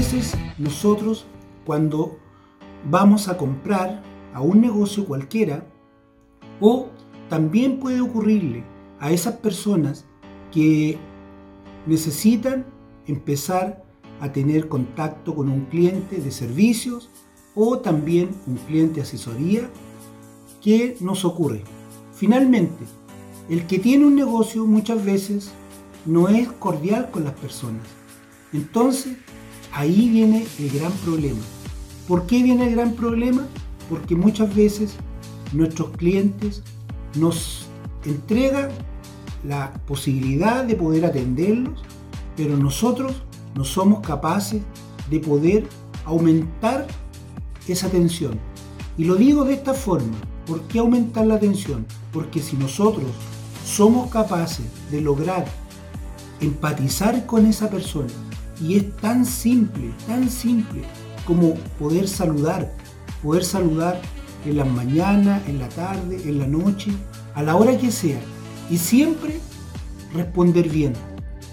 [0.00, 1.26] veces nosotros
[1.66, 2.16] cuando
[2.90, 5.66] vamos a comprar a un negocio cualquiera,
[6.58, 6.88] o
[7.28, 8.64] también puede ocurrirle
[8.98, 10.06] a esas personas
[10.50, 10.96] que
[11.86, 12.64] necesitan
[13.06, 13.84] empezar
[14.22, 17.10] a tener contacto con un cliente de servicios
[17.54, 19.68] o también un cliente de asesoría,
[20.62, 21.62] ¿qué nos ocurre?
[22.14, 22.86] Finalmente,
[23.50, 25.50] el que tiene un negocio muchas veces
[26.06, 27.82] no es cordial con las personas.
[28.54, 29.18] Entonces,
[29.72, 31.40] ahí viene el gran problema.
[32.08, 33.46] ¿Por qué viene el gran problema?
[33.88, 34.94] Porque muchas veces
[35.52, 36.62] nuestros clientes
[37.16, 37.66] nos
[38.04, 38.70] entregan
[39.44, 41.82] la posibilidad de poder atenderlos,
[42.36, 43.22] pero nosotros
[43.54, 44.62] no somos capaces
[45.08, 45.68] de poder
[46.04, 46.86] aumentar
[47.68, 48.38] esa atención.
[48.96, 50.16] Y lo digo de esta forma,
[50.46, 51.86] ¿por qué aumentar la atención?
[52.12, 53.10] Porque si nosotros
[53.64, 55.46] somos capaces de lograr
[56.40, 58.12] empatizar con esa persona,
[58.60, 60.82] y es tan simple, tan simple
[61.24, 62.72] como poder saludar,
[63.22, 64.00] poder saludar
[64.44, 66.90] en la mañana, en la tarde, en la noche,
[67.34, 68.20] a la hora que sea,
[68.70, 69.40] y siempre
[70.12, 70.92] responder bien,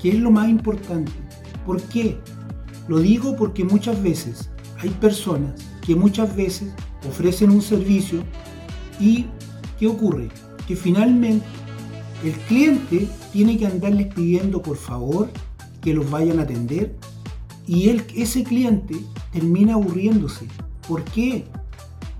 [0.00, 1.12] que es lo más importante.
[1.64, 2.18] ¿Por qué?
[2.88, 6.72] Lo digo porque muchas veces hay personas que muchas veces
[7.08, 8.22] ofrecen un servicio
[9.00, 9.26] y
[9.78, 10.28] ¿qué ocurre?
[10.66, 11.46] Que finalmente
[12.24, 15.28] el cliente tiene que andarles pidiendo por favor
[15.86, 16.96] que los vayan a atender
[17.64, 18.96] y ese cliente
[19.32, 20.48] termina aburriéndose.
[20.88, 21.44] ¿Por qué?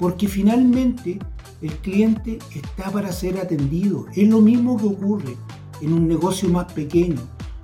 [0.00, 1.20] Porque finalmente
[1.60, 4.06] el cliente está para ser atendido.
[4.16, 5.36] Es lo mismo que ocurre
[5.80, 7.20] en un negocio más pequeño.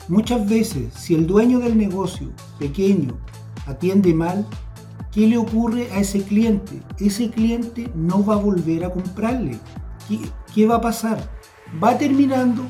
[0.07, 3.19] Muchas veces, si el dueño del negocio pequeño
[3.67, 4.47] atiende mal,
[5.11, 6.81] ¿qué le ocurre a ese cliente?
[7.01, 9.59] Ese cliente no va a volver a comprarle.
[10.55, 11.29] ¿Qué, va a pasar?
[11.83, 12.63] Va terminando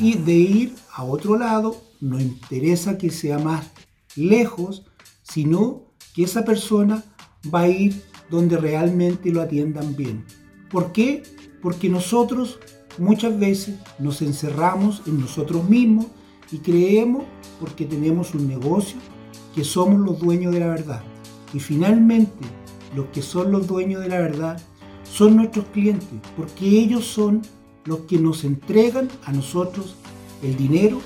[0.00, 3.70] de ir a otro lado, no interesa que sea más
[4.16, 4.86] lejos,
[5.22, 5.82] sino
[6.14, 7.04] que esa persona
[7.54, 10.24] va a ir donde realmente lo atiendan bien.
[10.70, 11.22] ¿Por qué?
[11.60, 12.58] Porque nosotros
[12.96, 16.06] muchas veces nos encerramos en nosotros mismos
[16.50, 17.24] y creemos,
[17.60, 18.96] porque tenemos un negocio,
[19.54, 21.02] que somos los dueños de la verdad.
[21.52, 22.46] Y finalmente,
[22.94, 24.58] los que son los dueños de la verdad
[25.04, 26.08] son nuestros clientes,
[26.38, 27.42] porque ellos son
[27.84, 29.94] los que nos entregan a nosotros
[30.42, 31.00] el dinero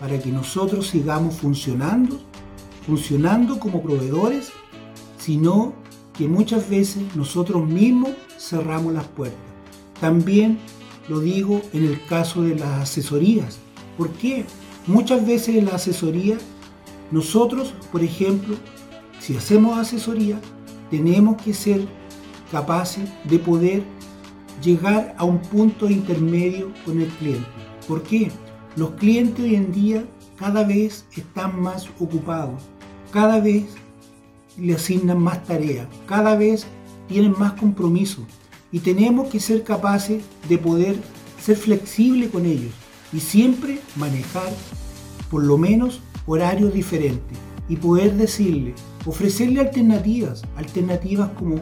[0.00, 2.20] para que nosotros sigamos funcionando,
[2.86, 4.50] funcionando como proveedores,
[5.18, 5.72] sino
[6.16, 9.40] que muchas veces nosotros mismos cerramos las puertas.
[10.00, 10.58] También
[11.08, 13.58] lo digo en el caso de las asesorías.
[13.96, 14.44] ¿Por qué?
[14.86, 16.36] Muchas veces en la asesoría,
[17.10, 18.56] nosotros, por ejemplo,
[19.20, 20.40] si hacemos asesoría,
[20.90, 21.86] tenemos que ser
[22.50, 23.82] capaces de poder
[24.62, 27.46] llegar a un punto intermedio con el cliente.
[27.88, 28.30] ¿Por qué?
[28.76, 30.04] Los clientes hoy en día
[30.36, 32.60] cada vez están más ocupados,
[33.12, 33.66] cada vez
[34.58, 36.66] le asignan más tareas, cada vez
[37.06, 38.26] tienen más compromiso
[38.72, 40.96] y tenemos que ser capaces de poder
[41.40, 42.72] ser flexibles con ellos
[43.12, 44.52] y siempre manejar
[45.30, 48.74] por lo menos horarios diferentes y poder decirle,
[49.06, 51.60] ofrecerle alternativas, alternativas como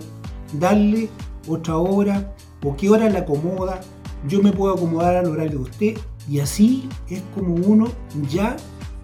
[0.55, 1.11] darle
[1.47, 2.35] otra hora
[2.65, 3.83] o qué hora le acomoda,
[4.29, 7.89] yo me puedo acomodar al horario de usted y así es como uno
[8.31, 8.57] ya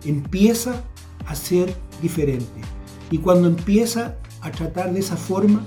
[0.04, 0.84] empieza
[1.26, 2.60] a ser diferente.
[3.10, 5.62] Y cuando empieza a tratar de esa forma,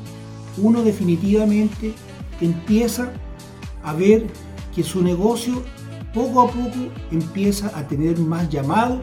[0.57, 1.94] uno definitivamente
[2.39, 3.12] empieza
[3.84, 4.28] a ver
[4.75, 5.62] que su negocio
[6.13, 6.78] poco a poco
[7.12, 9.01] empieza a tener más llamado,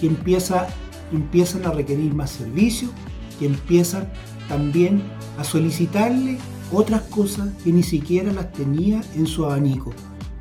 [0.00, 0.68] que empieza,
[1.12, 2.90] empiezan a requerir más servicios,
[3.38, 4.10] que empiezan
[4.48, 5.02] también
[5.38, 6.38] a solicitarle
[6.72, 9.92] otras cosas que ni siquiera las tenía en su abanico.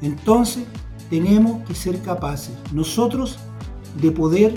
[0.01, 0.63] Entonces
[1.09, 3.39] tenemos que ser capaces nosotros
[4.01, 4.53] de poder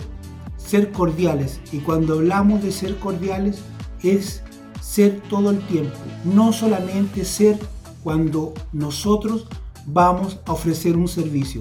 [0.57, 1.61] ser cordiales.
[1.73, 3.59] Y cuando hablamos de ser cordiales
[4.03, 4.43] es
[4.81, 7.59] ser todo el tiempo, no solamente ser
[8.03, 9.47] cuando nosotros
[9.87, 11.43] vamos a ofrecer un servicio.